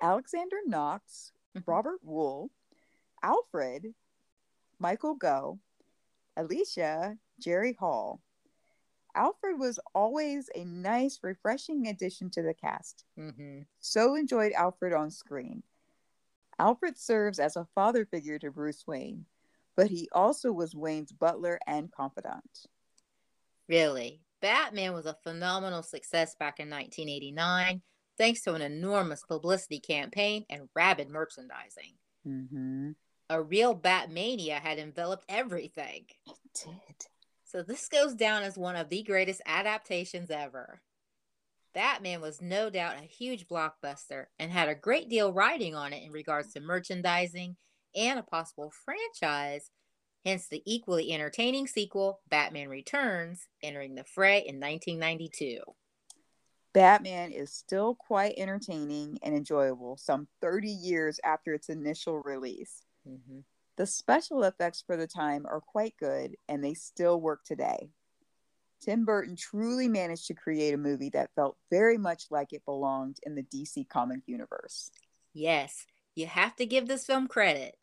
[0.00, 1.62] Alexander Knox, Mhm.
[1.66, 2.50] Robert Wuhl,
[3.22, 3.94] Alfred,
[4.78, 5.58] Michael Gough,
[6.36, 8.20] Alicia, Jerry Hall.
[9.14, 13.62] Alfred was always a nice, refreshing addition to the cast Mm-hmm.
[13.78, 15.62] so enjoyed Alfred on screen.
[16.58, 19.26] Alfred serves as a father figure to Bruce Wayne,
[19.76, 22.66] but he also was Wayne's butler and confidant.
[23.68, 27.80] Really, Batman was a phenomenal success back in 1989,
[28.18, 31.94] thanks to an enormous publicity campaign and rabid merchandising.
[32.28, 32.90] Mm-hmm.
[33.30, 36.04] A real Batmania had enveloped everything.
[36.26, 37.06] It did.
[37.46, 40.82] So this goes down as one of the greatest adaptations ever.
[41.72, 46.04] Batman was no doubt a huge blockbuster and had a great deal riding on it
[46.04, 47.56] in regards to merchandising
[47.96, 49.70] and a possible franchise,
[50.24, 55.60] hence the equally entertaining sequel, Batman Returns, entering the fray in 1992.
[56.72, 62.82] Batman is still quite entertaining and enjoyable some 30 years after its initial release.
[63.08, 63.40] Mm-hmm.
[63.76, 67.90] The special effects for the time are quite good and they still work today.
[68.80, 73.18] Tim Burton truly managed to create a movie that felt very much like it belonged
[73.22, 74.90] in the DC comic universe.
[75.32, 77.76] Yes, you have to give this film credit.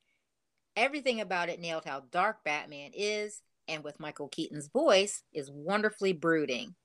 [0.75, 6.13] Everything about it nailed how dark Batman is, and with Michael Keaton's voice, is wonderfully
[6.13, 6.75] brooding.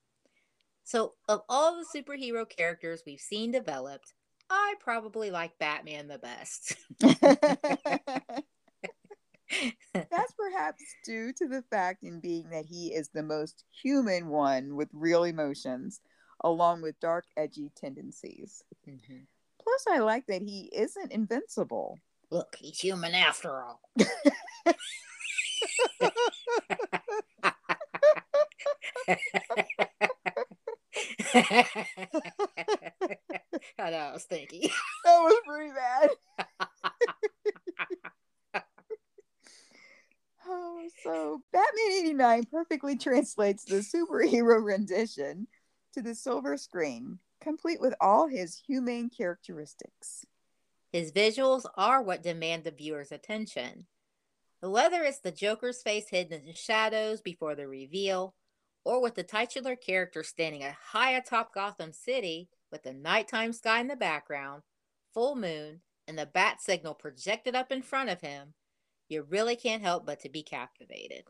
[0.84, 4.12] So, of all the superhero characters we've seen developed,
[4.48, 6.76] I probably like Batman the best.
[9.94, 14.76] That's perhaps due to the fact in being that he is the most human one
[14.76, 16.00] with real emotions,
[16.42, 18.62] along with dark, edgy tendencies.
[18.86, 19.26] Mhm.
[19.60, 21.98] Plus, I like that he isn't invincible.
[22.30, 23.80] Look, he's human after all.
[33.78, 34.68] I know, I was thinking.
[35.04, 36.10] That was pretty bad.
[40.46, 45.46] oh, so Batman 89 perfectly translates the superhero rendition
[45.94, 50.24] to the silver screen, complete with all his humane characteristics.
[50.96, 53.84] His visuals are what demand the viewer's attention.
[54.62, 58.34] Whether it's the Joker's face hidden in shadows before the reveal,
[58.82, 63.88] or with the titular character standing high atop Gotham City with the nighttime sky in
[63.88, 64.62] the background,
[65.12, 68.54] full moon, and the bat signal projected up in front of him,
[69.10, 71.24] you really can't help but to be captivated.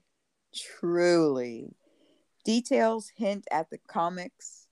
[0.55, 1.75] Truly.
[2.45, 4.69] Details hint at the comics,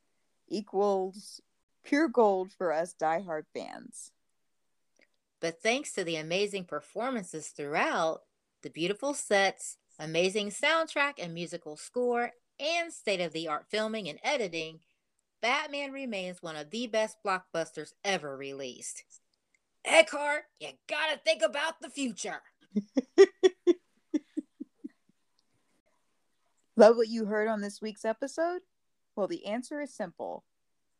[0.49, 1.41] equals
[1.83, 4.13] pure gold for us diehard fans.
[5.45, 8.23] But thanks to the amazing performances throughout,
[8.63, 14.19] the beautiful sets, amazing soundtrack and musical score, and state of the art filming and
[14.23, 14.81] editing,
[15.43, 19.05] Batman remains one of the best blockbusters ever released.
[19.85, 22.41] Eckhardt, you gotta think about the future.
[26.75, 28.63] Love what you heard on this week's episode?
[29.15, 30.45] Well, the answer is simple.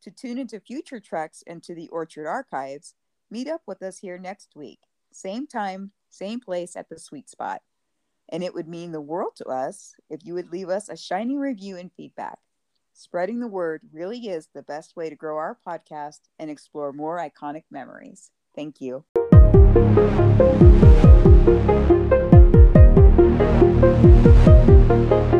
[0.03, 2.93] To tune into future treks and to the Orchard Archives,
[3.31, 4.79] Meet up with us here next week,
[5.11, 7.61] same time, same place at the sweet spot.
[8.29, 11.37] And it would mean the world to us if you would leave us a shiny
[11.37, 12.39] review and feedback.
[12.93, 17.17] Spreading the word really is the best way to grow our podcast and explore more
[17.17, 18.31] iconic memories.
[18.55, 19.03] Thank you.
[23.85, 25.34] Thank you.